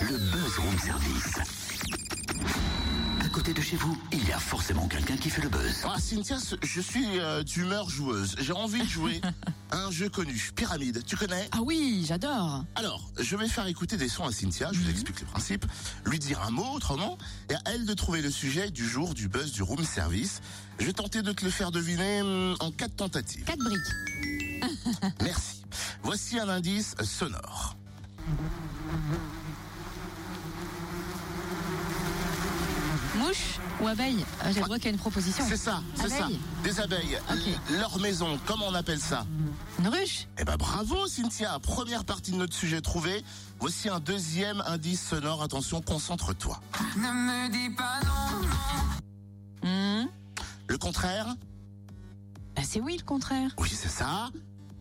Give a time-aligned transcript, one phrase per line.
[0.00, 1.38] Le buzz room service.
[3.20, 5.84] À côté de chez vous, il y a forcément quelqu'un qui fait le buzz.
[5.84, 8.34] Ah Cynthia, je suis euh, d'humeur joueuse.
[8.38, 9.20] J'ai envie de jouer
[9.70, 11.04] à un jeu connu, Pyramide.
[11.04, 11.48] Tu connais?
[11.52, 12.64] Ah oui, j'adore.
[12.74, 15.66] Alors, je vais faire écouter des sons à Cynthia, je vous explique le principe,
[16.06, 17.18] lui dire un mot autrement,
[17.50, 20.40] et à elle de trouver le sujet du jour du buzz du room service.
[20.78, 23.44] Je vais tenter de te le faire deviner hum, en quatre tentatives.
[23.44, 25.12] Quatre briques.
[25.22, 25.62] Merci.
[26.02, 27.76] Voici un indice sonore.
[33.20, 35.44] Mouche ou abeille Ah, J'ai le droit qu'il y a une proposition.
[35.48, 36.28] C'est ça, c'est ça.
[36.64, 37.18] Des abeilles.
[37.78, 39.26] Leur maison, comment on appelle ça
[39.78, 43.22] Une ruche Eh ben bravo Cynthia, première partie de notre sujet trouvé.
[43.58, 45.42] Voici un deuxième indice sonore.
[45.42, 46.60] Attention, concentre-toi.
[46.96, 48.48] Ne me dis pas non,
[49.62, 50.06] Hmm.
[50.68, 51.34] Le contraire
[52.56, 53.50] Bah, C'est oui le contraire.
[53.58, 54.30] Oui, c'est ça.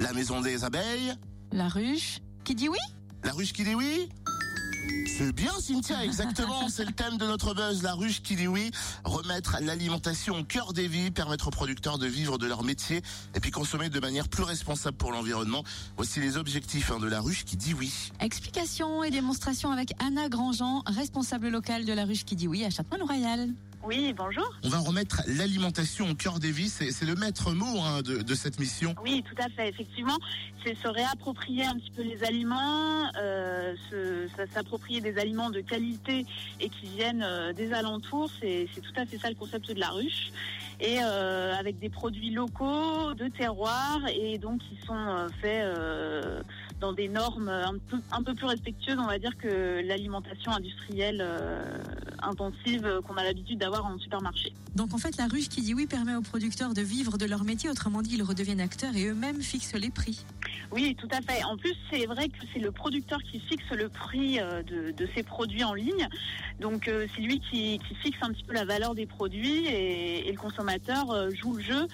[0.00, 1.14] La maison des abeilles
[1.52, 2.78] La ruche qui dit oui
[3.24, 4.08] La ruche qui dit oui
[5.18, 8.70] c'est bien Cynthia, exactement, c'est le thème de notre buzz, la ruche qui dit oui,
[9.04, 13.02] remettre l'alimentation au cœur des vies, permettre aux producteurs de vivre de leur métier
[13.34, 15.64] et puis consommer de manière plus responsable pour l'environnement.
[15.96, 17.92] Voici les objectifs hein, de la ruche qui dit oui.
[18.20, 22.70] Explication et démonstration avec Anna Grandjean, responsable locale de la ruche qui dit oui à
[22.70, 23.50] Châtenois-le-Royal.
[23.84, 24.48] Oui, bonjour.
[24.62, 28.34] On va remettre l'alimentation au cœur des vies, c'est le maître mot hein, de, de
[28.34, 28.94] cette mission.
[29.02, 29.68] Oui, tout à fait.
[29.68, 30.18] Effectivement,
[30.64, 33.74] c'est se réapproprier un petit peu les aliments, euh,
[34.54, 36.24] s'approprier des aliments de qualité
[36.60, 38.30] et qui viennent euh, des alentours.
[38.40, 40.30] C'est tout à fait ça le concept de la ruche.
[40.80, 45.64] Et euh, avec des produits locaux, de terroir, et donc qui sont faits
[46.82, 51.78] dans des normes un peu, plus respectueuses, on va dire, que l'alimentation industrielle euh,
[52.20, 54.52] intensive qu'on a l'habitude d'avoir en supermarché.
[54.74, 57.44] Donc en fait, la ruche qui dit oui permet aux producteurs de vivre de leur
[57.44, 60.26] métier, autrement dit, ils redeviennent acteurs et eux-mêmes fixent les prix.
[60.70, 61.42] Oui, tout à fait.
[61.44, 65.22] En plus, c'est vrai que c'est le producteur qui fixe le prix euh, de, ses
[65.22, 66.08] produits en ligne.
[66.60, 70.38] Donc, euh, c'est lui qui, fixe un petit peu la valeur des produits et, le
[70.38, 71.86] consommateur euh, joue le jeu,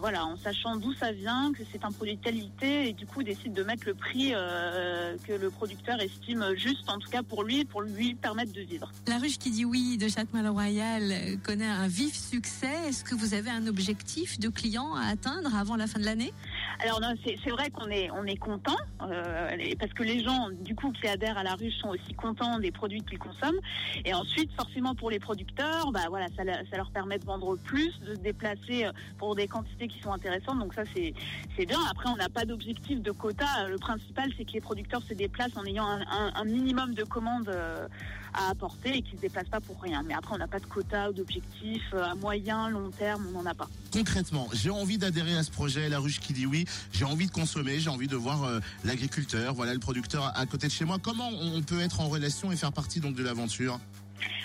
[0.00, 3.22] voilà, en sachant d'où ça vient, que c'est un produit de qualité et du coup
[3.22, 7.64] décide de mettre le prix que le producteur estime juste, en tout cas pour lui,
[7.64, 8.92] pour lui permettre de vivre.
[9.06, 12.72] La ruche qui dit oui de Châtenois-le-Royal euh, connaît un vif succès.
[12.88, 16.32] Est-ce que vous avez un objectif de clients à atteindre avant la fin de l'année?
[16.78, 20.74] Alors non, c'est vrai qu'on est on est content euh, parce que les gens du
[20.74, 23.60] coup qui adhèrent à la ruche sont aussi contents des produits qu'ils consomment.
[24.04, 28.14] Et ensuite forcément pour les producteurs bah voilà ça, leur- permet de vendre plus de
[28.14, 30.58] se déplacer euh, pour des quantités qui sont intéressantes.
[30.58, 31.12] Donc ça c'est
[31.56, 31.78] c'est bien.
[31.90, 33.68] Après on n'a pas d'objectif de quota.
[33.68, 37.86] Le principal c'est que les producteurs se déplacent en ayant un, minimum de commandes euh,
[38.32, 40.02] à apporter et qu'ils se déplacent pas pour rien.
[40.06, 43.46] Mais après on n'a pas de quota ou d'objectif à moyen long terme on n'en
[43.50, 47.04] a pas Concrètement, j'ai envie d'adhérer à ce projet, la ruche qui dit oui, j'ai
[47.04, 50.72] envie de consommer, j'ai envie de voir euh, l'agriculteur, voilà le producteur à- côté de
[50.72, 50.98] chez moi.
[51.02, 53.80] Comment on peut être en relation et faire partie donc de l'aventure?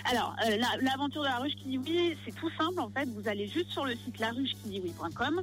[0.09, 3.07] Alors, euh, la- l'aventure de la ruche qui dit oui, c'est tout simple en fait.
[3.09, 5.41] Vous allez juste sur le site laruchequidioui.com.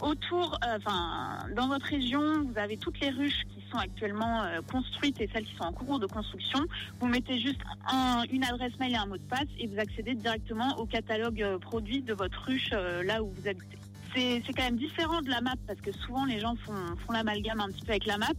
[0.00, 4.60] Autour, euh, enfin, dans votre région, vous avez toutes les ruches qui sont actuellement euh,
[4.70, 6.60] construites et celles qui sont en cours de construction.
[7.00, 10.14] Vous mettez juste un- une adresse mail et un mot de passe et vous accédez
[10.14, 13.78] directement au catalogue euh, produit de votre ruche euh, là où vous habitez.
[14.14, 16.74] C'est quand même différent de la map parce que souvent les gens font,
[17.06, 18.32] font l'amalgame un petit peu avec la map.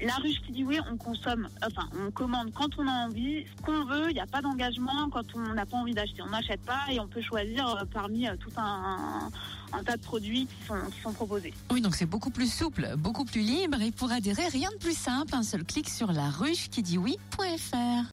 [0.00, 3.62] La ruche qui dit oui, on consomme, enfin, on commande quand on a envie, ce
[3.62, 6.22] qu'on veut, il n'y a pas d'engagement quand on n'a pas envie d'acheter.
[6.22, 9.28] On n'achète pas et on peut choisir euh, parmi euh, tout un,
[9.72, 11.52] un tas de produits qui sont, qui sont proposés.
[11.72, 14.96] Oui, donc c'est beaucoup plus souple, beaucoup plus libre et pour adhérer, rien de plus
[14.96, 18.04] simple, un seul clic sur la ruche qui dit oui.fr.